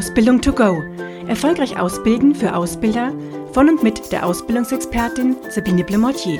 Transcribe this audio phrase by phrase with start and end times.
[0.00, 0.82] Ausbildung to go.
[1.28, 3.12] Erfolgreich ausbilden für Ausbilder
[3.52, 6.38] von und mit der Ausbildungsexpertin Sabine Blemortier.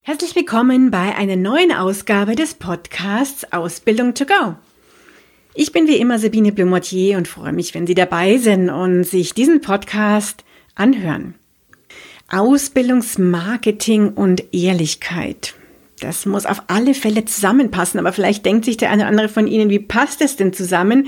[0.00, 4.54] Herzlich willkommen bei einer neuen Ausgabe des Podcasts Ausbildung to go.
[5.52, 9.34] Ich bin wie immer Sabine Blemortier und freue mich, wenn Sie dabei sind und sich
[9.34, 10.44] diesen Podcast
[10.76, 11.34] anhören.
[12.30, 15.56] Ausbildungsmarketing und Ehrlichkeit.
[16.00, 19.46] Das muss auf alle Fälle zusammenpassen, aber vielleicht denkt sich der eine oder andere von
[19.46, 21.06] Ihnen, wie passt es denn zusammen?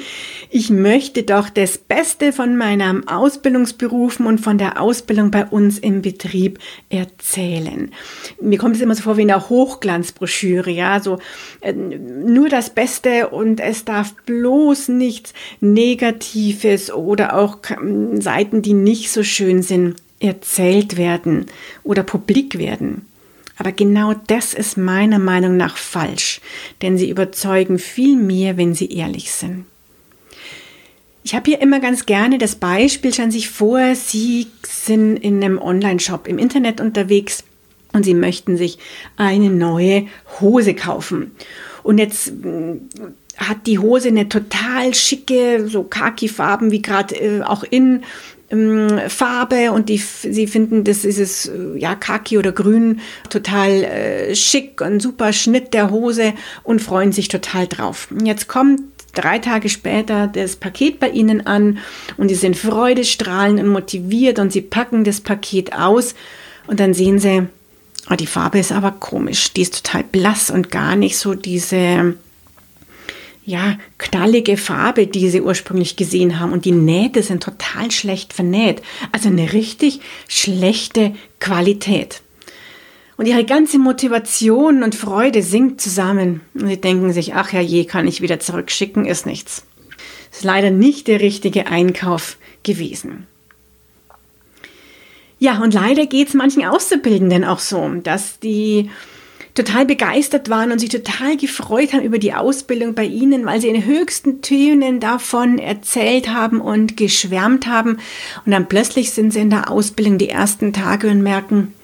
[0.48, 6.00] Ich möchte doch das Beste von meinem Ausbildungsberufen und von der Ausbildung bei uns im
[6.00, 7.92] Betrieb erzählen.
[8.40, 11.18] Mir kommt es immer so vor wie in einer Hochglanzbroschüre, ja, so
[11.60, 17.58] äh, nur das Beste und es darf bloß nichts Negatives oder auch
[18.14, 21.46] Seiten, die nicht so schön sind, erzählt werden
[21.84, 23.07] oder publik werden.
[23.58, 26.40] Aber genau das ist meiner Meinung nach falsch,
[26.80, 29.66] denn sie überzeugen viel mehr, wenn sie ehrlich sind.
[31.24, 35.58] Ich habe hier immer ganz gerne das Beispiel, stellen sich vor, Sie sind in einem
[35.58, 37.44] Online-Shop im Internet unterwegs
[37.92, 38.78] und Sie möchten sich
[39.16, 40.06] eine neue
[40.40, 41.32] Hose kaufen.
[41.82, 42.88] Und jetzt hm,
[43.36, 48.04] hat die Hose eine total schicke, so Khaki-Farben wie gerade äh, auch in
[48.50, 53.84] ähm, Farbe und die, sie finden das ist es äh, ja Kaki oder Grün total
[53.84, 58.08] äh, schick und super Schnitt der Hose und freuen sich total drauf.
[58.22, 58.80] Jetzt kommt
[59.14, 61.78] drei Tage später das Paket bei ihnen an
[62.16, 66.14] und sie sind freudestrahlend und motiviert und sie packen das Paket aus
[66.66, 67.46] und dann sehen sie,
[68.10, 72.14] oh, die Farbe ist aber komisch, die ist total blass und gar nicht so diese
[73.48, 76.52] ja, knallige Farbe, die sie ursprünglich gesehen haben.
[76.52, 78.82] Und die Nähte sind total schlecht vernäht.
[79.10, 82.20] Also eine richtig schlechte Qualität.
[83.16, 86.42] Und ihre ganze Motivation und Freude sinkt zusammen.
[86.52, 89.62] Und sie denken sich, ach ja je, kann ich wieder zurückschicken, ist nichts.
[90.30, 93.26] Ist leider nicht der richtige Einkauf gewesen.
[95.38, 98.90] Ja, und leider geht es manchen Auszubildenden auch so, dass die
[99.58, 103.68] total begeistert waren und sich total gefreut haben über die Ausbildung bei Ihnen, weil Sie
[103.68, 107.98] in höchsten Tönen davon erzählt haben und geschwärmt haben.
[108.46, 111.74] Und dann plötzlich sind Sie in der Ausbildung die ersten Tage und merken,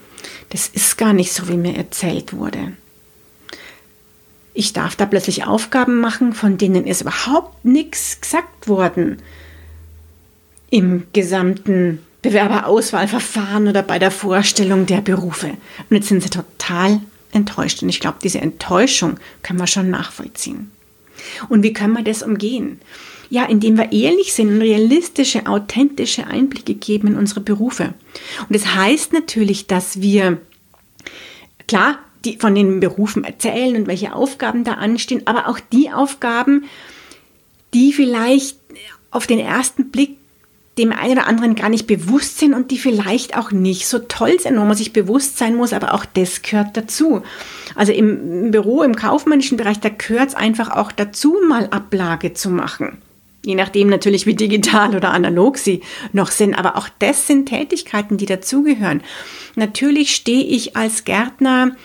[0.50, 2.74] das ist gar nicht so, wie mir erzählt wurde.
[4.52, 9.18] Ich darf da plötzlich Aufgaben machen, von denen ist überhaupt nichts gesagt worden
[10.70, 15.48] im gesamten Bewerberauswahlverfahren oder bei der Vorstellung der Berufe.
[15.48, 17.00] Und jetzt sind sie total
[17.34, 17.82] enttäuscht.
[17.82, 20.70] Und ich glaube, diese Enttäuschung können wir schon nachvollziehen.
[21.48, 22.80] Und wie können wir das umgehen?
[23.30, 27.94] Ja, indem wir ehrlich sind und realistische, authentische Einblicke geben in unsere Berufe.
[28.40, 30.38] Und das heißt natürlich, dass wir,
[31.66, 36.64] klar, die, von den Berufen erzählen und welche Aufgaben da anstehen, aber auch die Aufgaben,
[37.72, 38.58] die vielleicht
[39.10, 40.16] auf den ersten Blick
[40.78, 44.40] dem einen oder anderen gar nicht bewusst sind und die vielleicht auch nicht so toll
[44.40, 47.22] sind, wo man sich bewusst sein muss, aber auch das gehört dazu.
[47.74, 52.50] Also im Büro, im kaufmännischen Bereich, da gehört es einfach auch dazu, mal Ablage zu
[52.50, 52.98] machen.
[53.44, 56.54] Je nachdem natürlich, wie digital oder analog sie noch sind.
[56.54, 59.02] Aber auch das sind Tätigkeiten, die dazugehören.
[59.54, 61.76] Natürlich stehe ich als Gärtner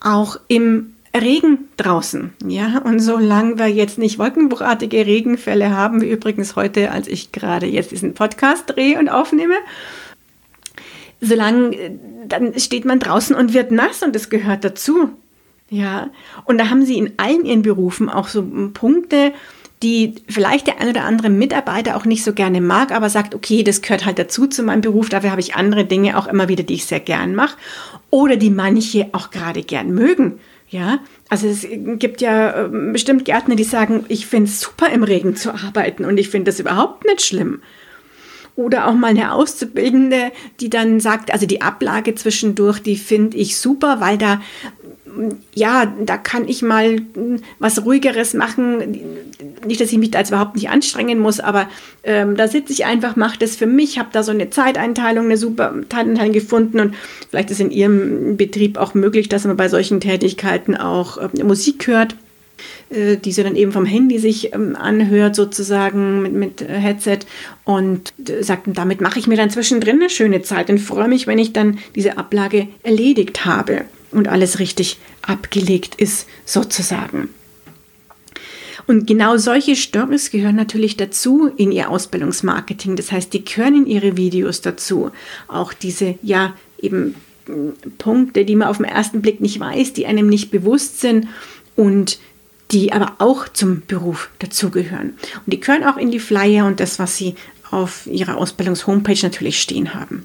[0.00, 2.32] auch im Regen draußen.
[2.46, 7.66] Ja, und solange wir jetzt nicht wolkenbruchartige Regenfälle haben, wie übrigens heute, als ich gerade
[7.66, 9.54] jetzt diesen Podcast drehe und aufnehme,
[11.20, 11.90] solange, äh,
[12.28, 15.10] dann steht man draußen und wird nass und das gehört dazu.
[15.68, 16.10] Ja,
[16.44, 18.42] und da haben sie in allen ihren Berufen auch so
[18.74, 19.32] Punkte,
[19.82, 23.62] die vielleicht der ein oder andere Mitarbeiter auch nicht so gerne mag, aber sagt, okay,
[23.62, 26.64] das gehört halt dazu zu meinem Beruf, dafür habe ich andere Dinge auch immer wieder,
[26.64, 27.56] die ich sehr gern mache
[28.10, 30.40] oder die manche auch gerade gern mögen.
[30.70, 31.66] Ja, also es
[31.98, 36.04] gibt ja ähm, bestimmt Gärtner, die sagen, ich finde es super im Regen zu arbeiten
[36.04, 37.60] und ich finde das überhaupt nicht schlimm.
[38.54, 43.56] Oder auch mal eine Auszubildende, die dann sagt, also die Ablage zwischendurch, die finde ich
[43.56, 44.40] super, weil da
[45.54, 48.98] ja, da kann ich mal hm, was ruhigeres machen.
[49.66, 51.68] Nicht, dass ich mich da jetzt überhaupt nicht anstrengen muss, aber
[52.04, 55.36] ähm, da sitze ich einfach, mache das für mich, habe da so eine Zeiteinteilung, eine
[55.36, 56.94] super Zeiteinteilung gefunden und
[57.28, 61.86] vielleicht ist in Ihrem Betrieb auch möglich, dass man bei solchen Tätigkeiten auch äh, Musik
[61.86, 62.14] hört
[62.90, 67.20] äh, die sie dann eben vom Handy sich ähm, anhört, sozusagen mit, mit Headset
[67.64, 71.26] und äh, sagt, damit mache ich mir dann zwischendrin eine schöne Zeit und freue mich,
[71.26, 77.28] wenn ich dann diese Ablage erledigt habe und alles richtig abgelegt ist, sozusagen.
[78.86, 82.96] Und genau solche Stories gehören natürlich dazu in ihr Ausbildungsmarketing.
[82.96, 85.10] Das heißt, die gehören in ihre Videos dazu.
[85.46, 87.14] Auch diese, ja, eben
[87.98, 91.28] Punkte, die man auf den ersten Blick nicht weiß, die einem nicht bewusst sind
[91.76, 92.18] und
[92.70, 95.10] die aber auch zum Beruf dazugehören.
[95.44, 97.34] Und die gehören auch in die Flyer und das, was sie
[97.70, 100.24] auf ihrer Ausbildungs-Homepage natürlich stehen haben.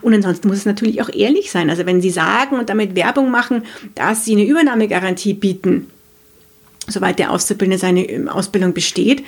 [0.00, 1.70] Und ansonsten muss es natürlich auch ehrlich sein.
[1.70, 3.64] Also wenn Sie sagen und damit Werbung machen,
[3.94, 5.88] dass Sie eine Übernahmegarantie bieten,
[6.88, 9.24] soweit der Auszubildende seine ähm, Ausbildung besteht,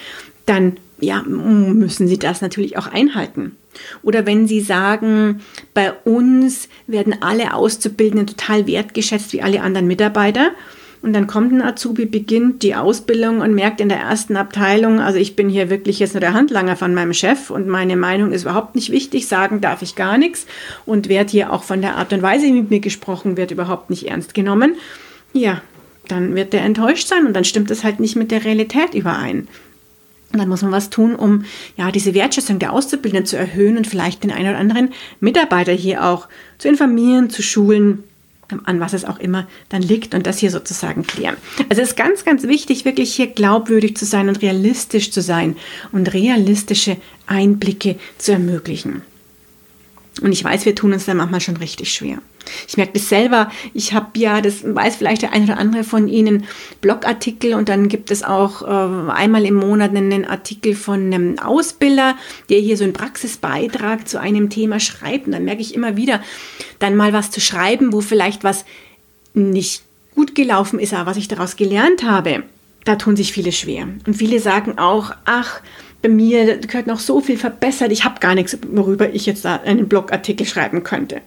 [0.46, 3.56] dann ja, müssen Sie das natürlich auch einhalten.
[4.02, 5.40] Oder wenn Sie sagen,
[5.74, 10.52] bei uns werden alle Auszubildenden total wertgeschätzt wie alle anderen Mitarbeiter,
[11.02, 15.19] und dann kommt ein Azubi, beginnt die Ausbildung und merkt in der ersten Abteilung, also
[15.19, 18.43] ich bin hier wirklich jetzt nur der Handlanger von meinem Chef und meine Meinung ist
[18.43, 20.46] überhaupt nicht wichtig, sagen darf ich gar nichts
[20.87, 23.90] und werde hier auch von der Art und Weise, wie mit mir gesprochen wird, überhaupt
[23.90, 24.76] nicht ernst genommen.
[25.32, 25.60] Ja,
[26.06, 29.49] dann wird der enttäuscht sein und dann stimmt es halt nicht mit der Realität überein.
[30.32, 31.44] Und dann muss man was tun, um
[31.76, 34.90] ja diese Wertschätzung der Auszubildenden zu erhöhen und vielleicht den einen oder anderen
[35.20, 36.28] Mitarbeiter hier auch
[36.58, 38.04] zu informieren, zu schulen,
[38.64, 41.36] an was es auch immer dann liegt und das hier sozusagen klären.
[41.68, 45.56] Also es ist ganz, ganz wichtig, wirklich hier glaubwürdig zu sein und realistisch zu sein
[45.90, 46.96] und realistische
[47.26, 49.02] Einblicke zu ermöglichen.
[50.20, 52.18] Und ich weiß, wir tun uns da manchmal schon richtig schwer.
[52.68, 53.50] Ich merke das selber.
[53.74, 56.44] Ich habe ja, das weiß vielleicht der eine oder andere von Ihnen,
[56.80, 62.16] Blogartikel und dann gibt es auch äh, einmal im Monat einen Artikel von einem Ausbilder,
[62.48, 65.26] der hier so einen Praxisbeitrag zu einem Thema schreibt.
[65.26, 66.22] Und dann merke ich immer wieder,
[66.78, 68.64] dann mal was zu schreiben, wo vielleicht was
[69.34, 69.82] nicht
[70.14, 72.44] gut gelaufen ist, aber was ich daraus gelernt habe.
[72.84, 73.86] Da tun sich viele schwer.
[74.06, 75.60] Und viele sagen auch, ach,
[76.02, 79.88] bei mir gehört noch so viel verbessert, ich habe gar nichts, worüber ich jetzt einen
[79.88, 81.22] Blogartikel schreiben könnte.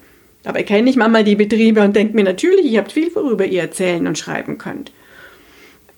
[0.46, 3.62] Dabei kenne ich manchmal die Betriebe und denke mir natürlich, ihr habt viel, worüber ihr
[3.62, 4.92] erzählen und schreiben könnt.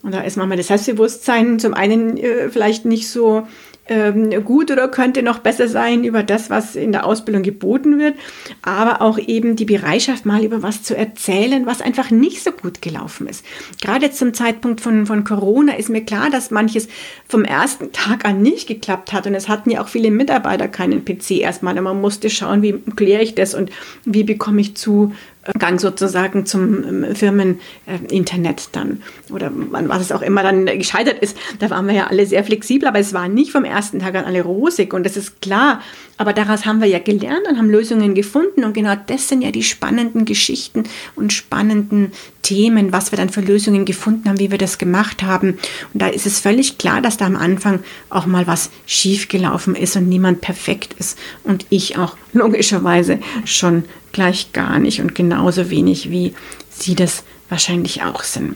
[0.04, 3.46] Und da ist manchmal das Selbstbewusstsein zum einen äh, vielleicht nicht so
[3.90, 8.16] ähm, gut oder könnte noch besser sein über das, was in der Ausbildung geboten wird,
[8.62, 12.82] aber auch eben die Bereitschaft, mal über was zu erzählen, was einfach nicht so gut
[12.82, 13.46] gelaufen ist.
[13.82, 16.88] Gerade zum Zeitpunkt von, von Corona ist mir klar, dass manches
[17.28, 21.06] vom ersten Tag an nicht geklappt hat und es hatten ja auch viele Mitarbeiter keinen
[21.06, 23.72] PC erstmal und man musste schauen, wie kläre ich das und
[24.06, 25.14] wie bekomme ich zu
[25.58, 31.38] Gang sozusagen zum ähm, Firmeninternet dann oder was es auch immer dann gescheitert ist.
[31.60, 34.26] Da waren wir ja alle sehr flexibel, aber es war nicht vom ersten Tag an
[34.26, 35.82] alle rosig und das ist klar.
[36.18, 39.52] Aber daraus haben wir ja gelernt und haben Lösungen gefunden und genau das sind ja
[39.52, 40.84] die spannenden Geschichten
[41.16, 42.12] und spannenden
[42.42, 45.60] Themen, was wir dann für Lösungen gefunden haben, wie wir das gemacht haben.
[45.94, 49.96] Und da ist es völlig klar, dass da am Anfang auch mal was schiefgelaufen ist
[49.96, 53.84] und niemand perfekt ist und ich auch logischerweise schon
[54.18, 56.34] gleich gar nicht und genauso wenig wie
[56.72, 58.56] Sie das wahrscheinlich auch sind.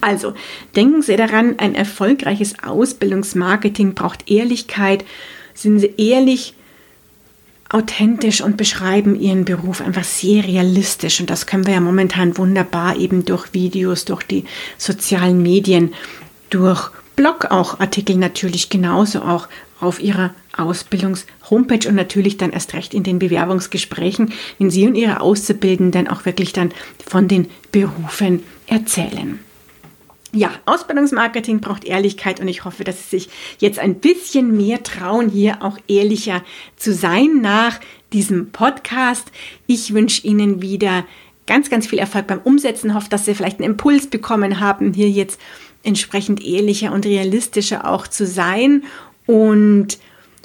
[0.00, 0.32] Also
[0.76, 5.04] denken Sie daran, ein erfolgreiches Ausbildungsmarketing braucht Ehrlichkeit.
[5.54, 6.54] Sind Sie ehrlich,
[7.68, 11.18] authentisch und beschreiben Ihren Beruf einfach sehr realistisch.
[11.18, 14.44] Und das können wir ja momentan wunderbar eben durch Videos, durch die
[14.78, 15.94] sozialen Medien,
[16.48, 19.46] durch Blog auch Artikel natürlich genauso auch
[19.78, 25.20] auf Ihrer Ausbildungs-Homepage und natürlich dann erst recht in den Bewerbungsgesprächen, wenn Sie und Ihre
[25.20, 26.72] Auszubildenden auch wirklich dann
[27.06, 29.38] von den Berufen erzählen.
[30.32, 33.28] Ja, Ausbildungsmarketing braucht Ehrlichkeit und ich hoffe, dass Sie sich
[33.58, 36.42] jetzt ein bisschen mehr trauen, hier auch ehrlicher
[36.76, 37.80] zu sein nach
[38.14, 39.30] diesem Podcast.
[39.66, 41.04] Ich wünsche Ihnen wieder
[41.46, 42.94] ganz, ganz viel Erfolg beim Umsetzen.
[42.94, 45.38] Hoffe, dass Sie vielleicht einen Impuls bekommen haben, hier jetzt
[45.82, 48.84] entsprechend ehrlicher und realistischer auch zu sein
[49.26, 49.98] und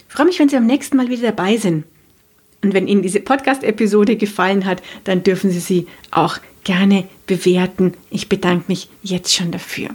[0.07, 1.85] freue mich, wenn Sie am nächsten Mal wieder dabei sind.
[2.63, 7.93] Und wenn Ihnen diese Podcast-Episode gefallen hat, dann dürfen Sie sie auch gerne bewerten.
[8.09, 9.89] Ich bedanke mich jetzt schon dafür.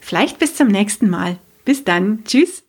[0.00, 1.38] Vielleicht bis zum nächsten Mal.
[1.64, 2.24] Bis dann.
[2.24, 2.64] Tschüss.